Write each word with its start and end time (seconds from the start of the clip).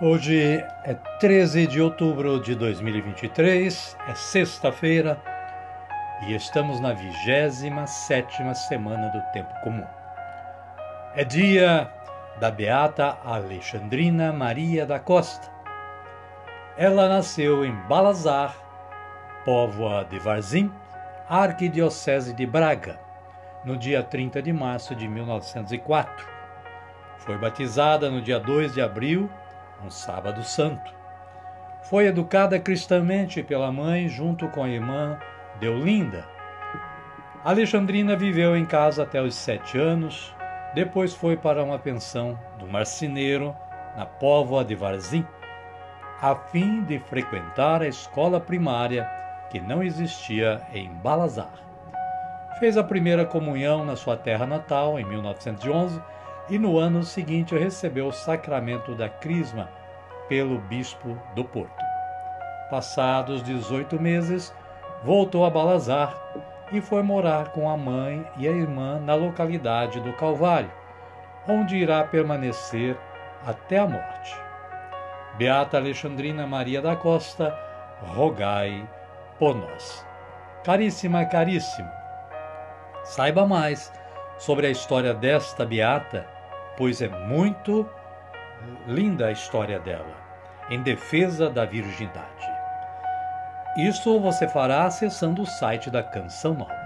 Hoje 0.00 0.64
é 0.84 0.94
13 1.18 1.66
de 1.66 1.82
outubro 1.82 2.40
de 2.40 2.54
2023, 2.54 3.96
é 4.06 4.14
sexta-feira 4.14 5.20
e 6.24 6.36
estamos 6.36 6.78
na 6.78 6.92
27 6.92 8.54
semana 8.68 9.08
do 9.08 9.20
Tempo 9.32 9.52
Comum. 9.64 9.84
É 11.16 11.24
dia 11.24 11.92
da 12.38 12.48
Beata 12.48 13.18
Alexandrina 13.24 14.32
Maria 14.32 14.86
da 14.86 15.00
Costa. 15.00 15.50
Ela 16.76 17.08
nasceu 17.08 17.64
em 17.64 17.74
Balazar, 17.88 18.54
Póvoa 19.44 20.04
de 20.04 20.20
Varzim, 20.20 20.70
Arquidiocese 21.28 22.32
de 22.32 22.46
Braga, 22.46 23.00
no 23.64 23.76
dia 23.76 24.00
30 24.04 24.42
de 24.42 24.52
março 24.52 24.94
de 24.94 25.08
1904. 25.08 26.24
Foi 27.18 27.36
batizada 27.36 28.08
no 28.08 28.22
dia 28.22 28.38
2 28.38 28.74
de 28.74 28.80
abril 28.80 29.28
um 29.84 29.90
sábado 29.90 30.42
santo. 30.42 30.92
Foi 31.82 32.06
educada 32.06 32.58
cristamente 32.58 33.42
pela 33.42 33.72
mãe 33.72 34.08
junto 34.08 34.48
com 34.48 34.62
a 34.62 34.68
irmã 34.68 35.18
Deolinda. 35.58 36.24
Alexandrina 37.44 38.16
viveu 38.16 38.56
em 38.56 38.66
casa 38.66 39.04
até 39.04 39.22
os 39.22 39.34
sete 39.34 39.78
anos, 39.78 40.34
depois 40.74 41.14
foi 41.14 41.36
para 41.36 41.62
uma 41.62 41.78
pensão 41.78 42.38
do 42.58 42.66
marceneiro 42.66 43.56
na 43.96 44.04
Póvoa 44.04 44.64
de 44.64 44.74
Varzim, 44.74 45.26
a 46.20 46.34
fim 46.34 46.82
de 46.82 46.98
frequentar 46.98 47.80
a 47.80 47.86
escola 47.86 48.40
primária 48.40 49.08
que 49.50 49.60
não 49.60 49.82
existia 49.82 50.60
em 50.74 50.90
Balazar. 50.90 51.52
Fez 52.58 52.76
a 52.76 52.84
primeira 52.84 53.24
comunhão 53.24 53.84
na 53.84 53.96
sua 53.96 54.16
terra 54.16 54.44
natal 54.44 54.98
em 54.98 55.04
1911 55.04 56.02
e 56.50 56.58
no 56.58 56.76
ano 56.76 57.02
seguinte 57.02 57.56
recebeu 57.56 58.08
o 58.08 58.12
sacramento 58.12 58.94
da 58.94 59.08
Crisma 59.08 59.77
pelo 60.28 60.58
bispo 60.58 61.16
do 61.34 61.44
Porto. 61.44 61.84
Passados 62.70 63.42
18 63.42 64.00
meses, 64.00 64.54
voltou 65.02 65.44
a 65.44 65.50
Balazar 65.50 66.14
e 66.70 66.80
foi 66.80 67.02
morar 67.02 67.48
com 67.52 67.68
a 67.68 67.76
mãe 67.76 68.26
e 68.36 68.46
a 68.46 68.50
irmã 68.50 69.00
na 69.00 69.14
localidade 69.14 70.00
do 70.00 70.12
Calvário, 70.12 70.70
onde 71.48 71.76
irá 71.76 72.04
permanecer 72.04 72.96
até 73.46 73.78
a 73.78 73.86
morte. 73.86 74.36
Beata 75.36 75.78
Alexandrina 75.78 76.46
Maria 76.46 76.82
da 76.82 76.94
Costa, 76.94 77.56
rogai 78.02 78.86
por 79.38 79.54
nós. 79.54 80.06
Caríssima, 80.64 81.24
caríssimo, 81.24 81.88
saiba 83.04 83.46
mais 83.46 83.90
sobre 84.36 84.66
a 84.66 84.70
história 84.70 85.14
desta 85.14 85.64
beata 85.64 86.38
pois 86.78 87.02
é 87.02 87.08
muito 87.08 87.90
linda 88.86 89.26
a 89.26 89.32
história 89.32 89.78
dela, 89.78 90.16
em 90.70 90.82
defesa 90.82 91.48
da 91.48 91.64
virgindade. 91.64 92.46
Isso 93.76 94.18
você 94.20 94.48
fará 94.48 94.84
acessando 94.84 95.42
o 95.42 95.46
site 95.46 95.90
da 95.90 96.02
Canção 96.02 96.54
Nova. 96.54 96.76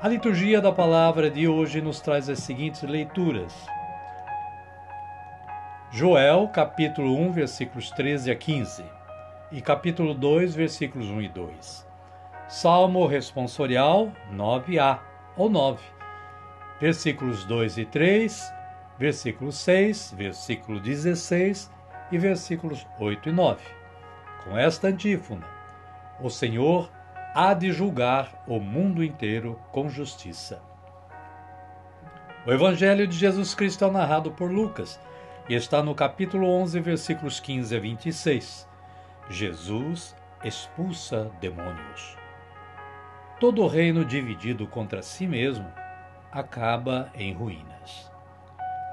A 0.00 0.08
liturgia 0.08 0.60
da 0.60 0.70
palavra 0.70 1.30
de 1.30 1.48
hoje 1.48 1.80
nos 1.80 2.00
traz 2.00 2.28
as 2.28 2.40
seguintes 2.40 2.82
leituras. 2.82 3.54
Joel, 5.90 6.48
capítulo 6.48 7.16
1, 7.16 7.32
versículos 7.32 7.90
13 7.90 8.30
a 8.30 8.36
15, 8.36 8.84
e 9.50 9.60
capítulo 9.60 10.14
2, 10.14 10.54
versículos 10.54 11.08
1 11.08 11.22
e 11.22 11.28
2. 11.28 11.88
Salmo 12.46 13.06
responsorial 13.06 14.12
9a 14.32 14.98
ou 15.36 15.48
9 15.48 15.98
versículos 16.80 17.44
2 17.44 17.78
e 17.78 17.84
3, 17.84 18.54
versículo 18.98 19.52
6, 19.52 20.14
versículo 20.16 20.80
16 20.80 21.70
e 22.10 22.18
versículos 22.18 22.86
8 22.98 23.28
e 23.28 23.32
9. 23.32 23.62
Com 24.44 24.58
esta 24.58 24.88
antífona: 24.88 25.46
O 26.20 26.28
Senhor 26.28 26.90
há 27.34 27.54
de 27.54 27.70
julgar 27.72 28.42
o 28.46 28.58
mundo 28.58 29.04
inteiro 29.04 29.58
com 29.70 29.88
justiça. 29.88 30.60
O 32.46 32.52
Evangelho 32.52 33.06
de 33.06 33.16
Jesus 33.16 33.54
Cristo 33.54 33.84
é 33.84 33.90
narrado 33.90 34.32
por 34.32 34.50
Lucas 34.50 34.98
e 35.48 35.54
está 35.54 35.82
no 35.82 35.94
capítulo 35.94 36.48
11, 36.48 36.80
versículos 36.80 37.40
15 37.40 37.76
a 37.76 37.80
26. 37.80 38.68
Jesus 39.28 40.16
expulsa 40.42 41.30
demônios. 41.40 42.16
Todo 43.38 43.66
reino 43.66 44.04
dividido 44.04 44.66
contra 44.66 45.02
si 45.02 45.26
mesmo 45.26 45.70
acaba 46.32 47.10
em 47.14 47.32
ruínas. 47.32 47.77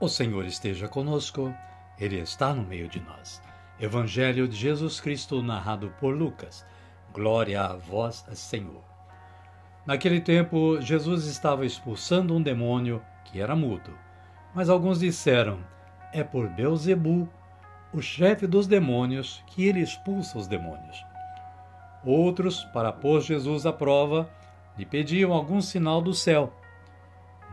O 0.00 0.08
Senhor 0.08 0.46
esteja 0.46 0.88
conosco, 0.88 1.54
Ele 1.98 2.18
está 2.18 2.54
no 2.54 2.62
meio 2.62 2.88
de 2.88 2.98
nós. 3.00 3.42
Evangelho 3.78 4.48
de 4.48 4.56
Jesus 4.56 4.98
Cristo, 4.98 5.42
narrado 5.42 5.92
por 6.00 6.16
Lucas. 6.16 6.64
Glória 7.12 7.60
a 7.60 7.76
vós, 7.76 8.24
Senhor. 8.32 8.82
Naquele 9.84 10.18
tempo, 10.18 10.80
Jesus 10.80 11.26
estava 11.26 11.66
expulsando 11.66 12.34
um 12.34 12.40
demônio 12.40 13.02
que 13.26 13.42
era 13.42 13.54
mudo. 13.54 13.92
Mas 14.54 14.70
alguns 14.70 15.00
disseram: 15.00 15.60
É 16.14 16.24
por 16.24 16.48
Beuzebu, 16.48 17.28
o 17.92 18.00
chefe 18.00 18.46
dos 18.46 18.66
demônios, 18.66 19.44
que 19.48 19.66
ele 19.66 19.80
expulsa 19.80 20.38
os 20.38 20.46
demônios. 20.46 21.04
Outros, 22.02 22.64
para 22.72 22.90
pôr 22.90 23.20
Jesus 23.20 23.66
à 23.66 23.72
prova, 23.72 24.30
lhe 24.78 24.86
pediam 24.86 25.30
algum 25.30 25.60
sinal 25.60 26.00
do 26.00 26.14
céu. 26.14 26.54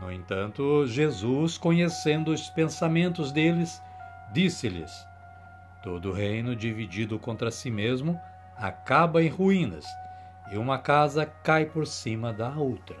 No 0.00 0.12
entanto, 0.12 0.86
Jesus, 0.86 1.58
conhecendo 1.58 2.30
os 2.32 2.48
pensamentos 2.48 3.32
deles, 3.32 3.82
disse-lhes: 4.32 5.06
Todo 5.82 6.12
reino 6.12 6.54
dividido 6.54 7.18
contra 7.18 7.50
si 7.50 7.70
mesmo 7.70 8.18
acaba 8.56 9.22
em 9.22 9.28
ruínas, 9.28 9.84
e 10.50 10.56
uma 10.56 10.78
casa 10.78 11.26
cai 11.26 11.66
por 11.66 11.86
cima 11.86 12.32
da 12.32 12.50
outra. 12.50 12.96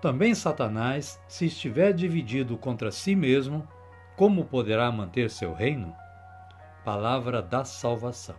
Também 0.00 0.34
Satanás, 0.34 1.20
se 1.28 1.46
estiver 1.46 1.92
dividido 1.92 2.56
contra 2.56 2.90
si 2.90 3.14
mesmo, 3.14 3.66
como 4.16 4.44
poderá 4.44 4.90
manter 4.90 5.30
seu 5.30 5.52
reino? 5.52 5.94
Palavra 6.84 7.42
da 7.42 7.64
salvação. 7.64 8.36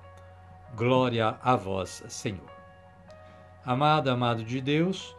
Glória 0.76 1.38
a 1.42 1.56
vós, 1.56 2.04
Senhor. 2.08 2.50
Amada, 3.64 4.14
amado 4.14 4.44
de 4.44 4.60
Deus, 4.60 5.16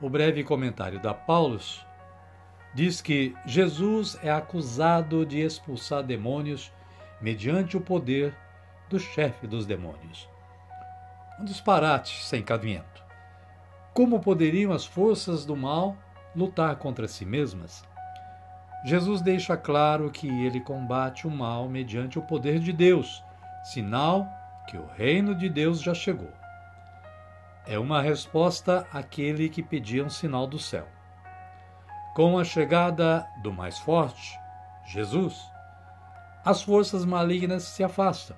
o 0.00 0.08
breve 0.08 0.42
comentário 0.42 1.00
da 1.00 1.14
Paulus 1.14 1.84
diz 2.74 3.00
que 3.00 3.34
Jesus 3.46 4.18
é 4.22 4.30
acusado 4.30 5.24
de 5.24 5.40
expulsar 5.40 6.02
demônios 6.02 6.72
mediante 7.20 7.76
o 7.76 7.80
poder 7.80 8.34
do 8.90 8.98
chefe 8.98 9.46
dos 9.46 9.64
demônios. 9.64 10.28
Um 11.38 11.44
disparate 11.44 12.24
sem 12.24 12.42
cabimento. 12.42 13.02
Como 13.92 14.20
poderiam 14.20 14.72
as 14.72 14.84
forças 14.84 15.44
do 15.46 15.56
mal 15.56 15.96
lutar 16.34 16.76
contra 16.76 17.06
si 17.06 17.24
mesmas? 17.24 17.84
Jesus 18.84 19.22
deixa 19.22 19.56
claro 19.56 20.10
que 20.10 20.28
ele 20.44 20.60
combate 20.60 21.26
o 21.26 21.30
mal 21.30 21.68
mediante 21.68 22.18
o 22.18 22.22
poder 22.22 22.58
de 22.58 22.72
Deus, 22.72 23.22
sinal 23.62 24.26
que 24.68 24.76
o 24.76 24.86
reino 24.86 25.34
de 25.34 25.48
Deus 25.48 25.80
já 25.80 25.94
chegou 25.94 26.43
é 27.66 27.78
uma 27.78 28.02
resposta 28.02 28.86
àquele 28.92 29.48
que 29.48 29.62
pedia 29.62 30.04
um 30.04 30.10
sinal 30.10 30.46
do 30.46 30.58
céu. 30.58 30.86
Com 32.14 32.38
a 32.38 32.44
chegada 32.44 33.26
do 33.42 33.52
mais 33.52 33.78
forte, 33.78 34.38
Jesus, 34.86 35.40
as 36.44 36.62
forças 36.62 37.04
malignas 37.04 37.64
se 37.64 37.82
afastam. 37.82 38.36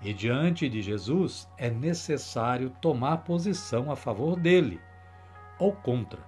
E 0.00 0.12
diante 0.12 0.68
de 0.68 0.80
Jesus 0.80 1.48
é 1.56 1.70
necessário 1.70 2.70
tomar 2.80 3.18
posição 3.18 3.90
a 3.90 3.96
favor 3.96 4.38
dele 4.38 4.80
ou 5.58 5.72
contra. 5.72 6.20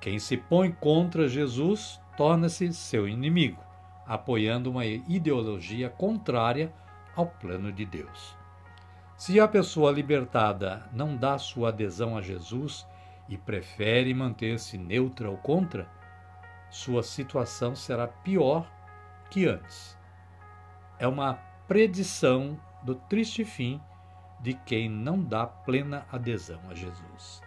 Quem 0.00 0.18
se 0.18 0.36
põe 0.36 0.72
contra 0.72 1.28
Jesus 1.28 2.00
torna-se 2.16 2.72
seu 2.72 3.06
inimigo, 3.06 3.62
apoiando 4.06 4.70
uma 4.70 4.86
ideologia 4.86 5.88
contrária 5.90 6.72
ao 7.14 7.26
plano 7.26 7.70
de 7.70 7.84
Deus. 7.84 8.39
Se 9.20 9.38
a 9.38 9.46
pessoa 9.46 9.92
libertada 9.92 10.82
não 10.94 11.14
dá 11.14 11.36
sua 11.36 11.68
adesão 11.68 12.16
a 12.16 12.22
Jesus 12.22 12.86
e 13.28 13.36
prefere 13.36 14.14
manter-se 14.14 14.78
neutra 14.78 15.30
ou 15.30 15.36
contra, 15.36 15.86
sua 16.70 17.02
situação 17.02 17.76
será 17.76 18.08
pior 18.08 18.66
que 19.28 19.46
antes. 19.46 19.94
É 20.98 21.06
uma 21.06 21.34
predição 21.68 22.58
do 22.82 22.94
triste 22.94 23.44
fim 23.44 23.78
de 24.40 24.54
quem 24.54 24.88
não 24.88 25.22
dá 25.22 25.46
plena 25.46 26.06
adesão 26.10 26.62
a 26.70 26.74
Jesus. 26.74 27.42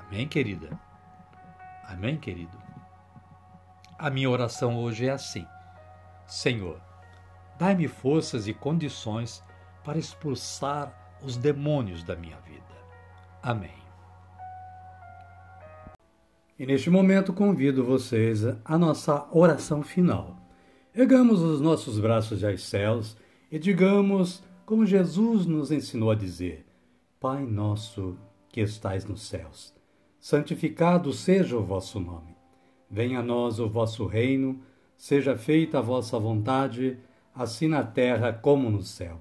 Amém, 0.00 0.28
querida? 0.28 0.78
Amém, 1.82 2.18
querido? 2.18 2.60
A 3.98 4.10
minha 4.10 4.28
oração 4.28 4.76
hoje 4.76 5.06
é 5.06 5.12
assim: 5.12 5.46
Senhor, 6.26 6.78
dai-me 7.58 7.88
forças 7.88 8.46
e 8.46 8.52
condições 8.52 9.42
para 9.84 9.98
expulsar 9.98 11.18
os 11.22 11.36
demônios 11.36 12.02
da 12.02 12.16
minha 12.16 12.38
vida. 12.40 12.64
Amém. 13.42 13.80
E 16.58 16.66
neste 16.66 16.90
momento 16.90 17.32
convido 17.32 17.82
vocês 17.82 18.44
à 18.64 18.76
nossa 18.76 19.26
oração 19.32 19.82
final. 19.82 20.36
Ergamos 20.94 21.40
os 21.40 21.60
nossos 21.60 21.98
braços 21.98 22.44
aos 22.44 22.64
céus 22.64 23.16
e 23.50 23.58
digamos, 23.58 24.42
como 24.66 24.84
Jesus 24.84 25.46
nos 25.46 25.72
ensinou 25.72 26.10
a 26.10 26.14
dizer: 26.14 26.66
Pai 27.18 27.46
nosso 27.46 28.18
que 28.48 28.60
estais 28.60 29.06
nos 29.06 29.22
céus, 29.22 29.74
santificado 30.18 31.12
seja 31.12 31.56
o 31.56 31.64
vosso 31.64 31.98
nome. 31.98 32.36
Venha 32.90 33.20
a 33.20 33.22
nós 33.22 33.58
o 33.58 33.68
vosso 33.68 34.04
reino, 34.04 34.60
seja 34.96 35.36
feita 35.36 35.78
a 35.78 35.82
vossa 35.82 36.18
vontade, 36.18 36.98
assim 37.34 37.68
na 37.68 37.84
terra 37.84 38.32
como 38.32 38.68
no 38.68 38.82
céu. 38.82 39.18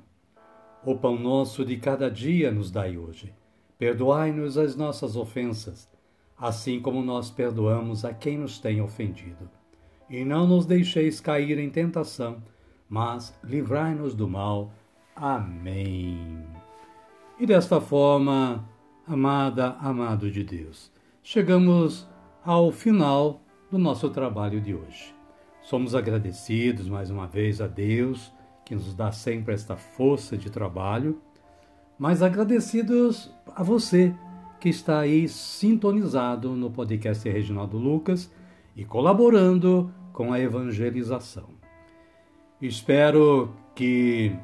O 0.86 0.95
pão 0.95 1.19
nosso 1.19 1.65
de 1.65 1.75
cada 1.75 2.09
dia 2.09 2.51
nos 2.51 2.71
dai 2.71 2.98
hoje. 2.98 3.33
Perdoai-nos 3.77 4.57
as 4.57 4.77
nossas 4.77 5.17
ofensas, 5.17 5.89
assim 6.38 6.79
como 6.79 7.01
nós 7.01 7.29
perdoamos 7.29 8.05
a 8.05 8.13
quem 8.13 8.38
nos 8.38 8.59
tem 8.59 8.81
ofendido. 8.81 9.50
E 10.09 10.24
não 10.24 10.48
nos 10.48 10.65
deixeis 10.65 11.19
cair 11.19 11.59
em 11.59 11.69
tentação, 11.69 12.41
mas 12.88 13.38
livrai-nos 13.43 14.15
do 14.15 14.27
mal. 14.27 14.71
Amém. 15.13 16.45
E 17.38 17.45
desta 17.45 17.81
forma, 17.81 18.65
amada, 19.05 19.75
amado 19.81 20.31
de 20.31 20.43
Deus, 20.45 20.91
chegamos 21.21 22.07
ao 22.43 22.71
final 22.71 23.41
do 23.69 23.77
nosso 23.77 24.09
trabalho 24.09 24.62
de 24.62 24.74
hoje. 24.74 25.13
Somos 25.62 25.93
agradecidos 25.93 26.88
mais 26.88 27.12
uma 27.12 27.27
vez 27.27 27.59
a 27.59 27.67
Deus 27.67 28.33
que 28.69 28.75
nos 28.75 28.93
dá 28.93 29.11
sempre 29.11 29.55
esta 29.55 29.75
força 29.75 30.38
de 30.38 30.51
trabalho, 30.51 31.19
mas 31.97 32.21
agradecidos 32.21 33.33
a 33.55 33.63
você 33.63 34.13
que 34.59 34.69
está 34.69 34.99
aí 34.99 35.27
sintonizado 35.27 36.51
no 36.51 36.69
podcast 36.69 37.27
Reginaldo 37.27 37.79
Lucas 37.79 38.31
e 38.75 38.85
colaborando 38.85 39.91
com 40.13 40.31
a 40.31 40.39
evangelização. 40.39 41.49
Espero 42.61 43.51
que 43.73 44.35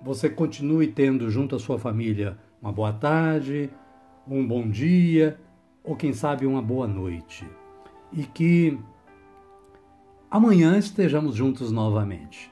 você 0.00 0.30
continue 0.30 0.86
tendo 0.86 1.28
junto 1.28 1.56
à 1.56 1.58
sua 1.58 1.76
família 1.76 2.38
uma 2.62 2.70
boa 2.70 2.92
tarde, 2.92 3.68
um 4.28 4.46
bom 4.46 4.70
dia 4.70 5.40
ou 5.82 5.96
quem 5.96 6.12
sabe 6.12 6.46
uma 6.46 6.62
boa 6.62 6.86
noite. 6.86 7.44
E 8.12 8.22
que 8.22 8.78
amanhã 10.30 10.78
estejamos 10.78 11.34
juntos 11.34 11.72
novamente. 11.72 12.51